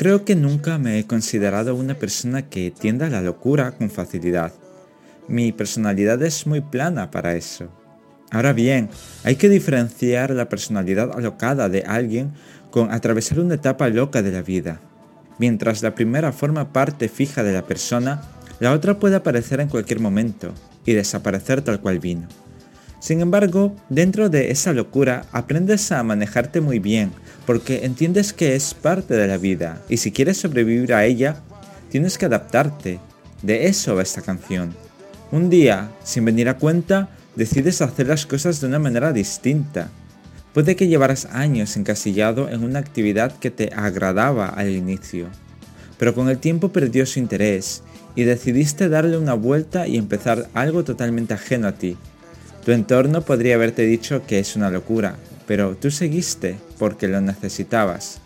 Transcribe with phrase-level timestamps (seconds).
[0.00, 4.50] Creo que nunca me he considerado una persona que tienda a la locura con facilidad.
[5.28, 7.68] Mi personalidad es muy plana para eso.
[8.30, 8.88] Ahora bien,
[9.24, 12.32] hay que diferenciar la personalidad alocada de alguien
[12.70, 14.80] con atravesar una etapa loca de la vida.
[15.38, 18.22] Mientras la primera forma parte fija de la persona,
[18.58, 20.54] la otra puede aparecer en cualquier momento
[20.86, 22.26] y desaparecer tal cual vino.
[23.00, 27.10] Sin embargo, dentro de esa locura aprendes a manejarte muy bien,
[27.46, 31.36] porque entiendes que es parte de la vida y si quieres sobrevivir a ella,
[31.88, 33.00] tienes que adaptarte.
[33.42, 34.74] De eso va esta canción.
[35.32, 39.88] Un día, sin venir a cuenta, decides hacer las cosas de una manera distinta.
[40.52, 45.28] Puede que llevaras años encasillado en una actividad que te agradaba al inicio,
[45.98, 47.82] pero con el tiempo perdió su interés
[48.14, 51.96] y decidiste darle una vuelta y empezar algo totalmente ajeno a ti,
[52.64, 55.16] tu entorno podría haberte dicho que es una locura,
[55.46, 58.20] pero tú seguiste porque lo necesitabas.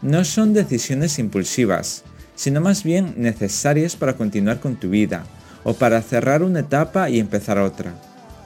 [0.00, 2.04] No son decisiones impulsivas,
[2.36, 5.24] sino más bien necesarias para continuar con tu vida
[5.64, 7.94] o para cerrar una etapa y empezar otra.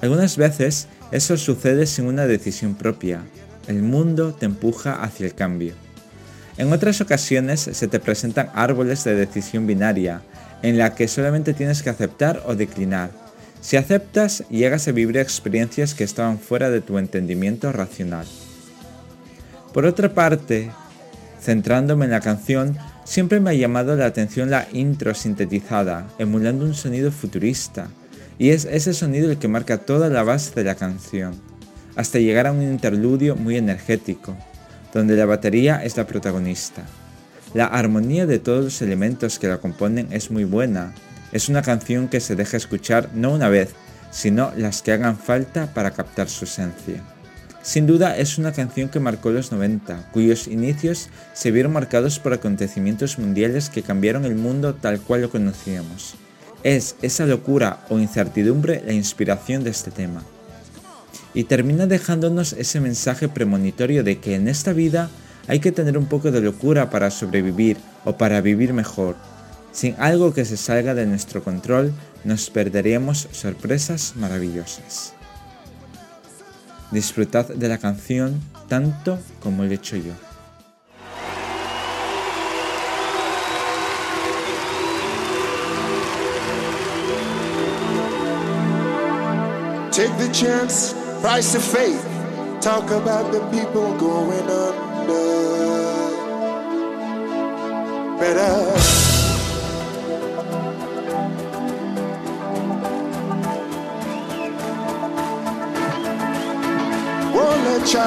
[0.03, 3.23] Algunas veces eso sucede sin una decisión propia.
[3.69, 5.75] El mundo te empuja hacia el cambio.
[6.59, 10.23] En otras ocasiones se te presentan árboles de decisión binaria,
[10.63, 13.26] en la que solamente tienes que aceptar o declinar
[13.67, 18.25] si aceptas, llegas a vivir experiencias que estaban fuera de tu entendimiento racional.
[19.75, 20.71] Por otra parte,
[21.41, 26.75] centrándome en la canción, siempre me ha llamado la atención la intro sintetizada, emulando un
[26.75, 27.89] sonido futurista,
[28.39, 31.35] y es ese sonido el que marca toda la base de la canción,
[31.97, 34.37] hasta llegar a un interludio muy energético,
[34.95, 36.85] donde la batería es la protagonista.
[37.53, 40.95] La armonía de todos los elementos que la componen es muy buena,
[41.33, 43.71] es una canción que se deja escuchar no una vez,
[44.11, 47.03] sino las que hagan falta para captar su esencia.
[47.63, 52.33] Sin duda es una canción que marcó los 90, cuyos inicios se vieron marcados por
[52.33, 56.15] acontecimientos mundiales que cambiaron el mundo tal cual lo conocíamos.
[56.63, 60.23] Es esa locura o incertidumbre la inspiración de este tema.
[61.35, 65.11] Y termina dejándonos ese mensaje premonitorio de que en esta vida
[65.49, 69.17] hay que tener un poco de locura para sobrevivir o para vivir mejor,
[69.77, 71.93] sin algo que se salga de nuestro control,
[72.25, 75.13] nos perderíamos sorpresas maravillosas.
[76.91, 80.15] Disfrutad de la canción tanto como lo he hecho yo.
[89.93, 92.03] Take the chance, price of faith.
[92.63, 94.87] Talk about the people going under.
[107.87, 107.99] A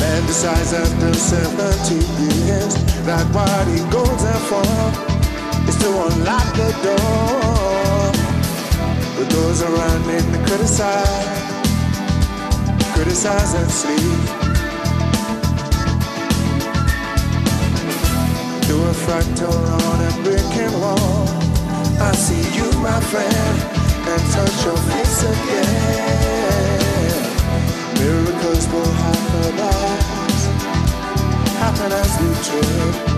[0.00, 1.94] man decides after 70
[2.46, 2.74] years
[3.04, 4.24] that what he goes
[5.68, 8.12] is to unlock the door.
[9.18, 11.42] But those around him criticize,
[12.94, 14.43] criticize and sleep.
[19.14, 19.54] A fractal
[19.88, 21.28] on a breaking wall.
[22.00, 23.58] I see you, my friend,
[24.08, 26.44] and touch your face again.
[27.98, 30.46] Miracles will happen as,
[31.58, 33.13] happen as we trip.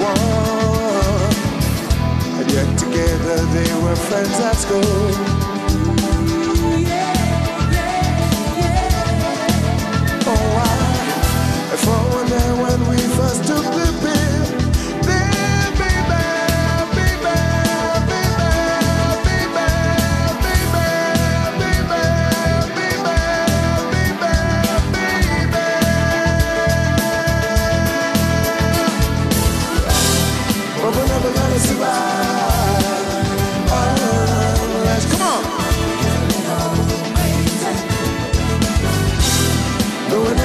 [0.00, 1.34] One.
[2.40, 5.61] And yet together they were friends at school.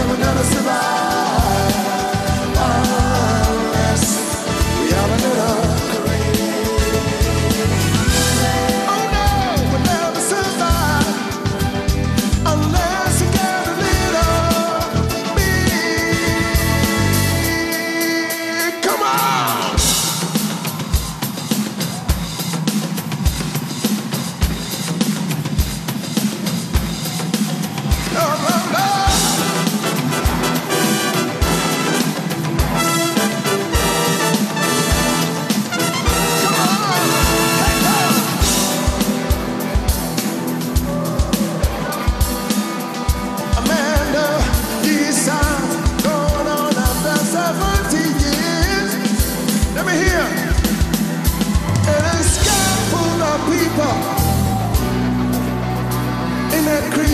[0.08, 0.97] we're never survive.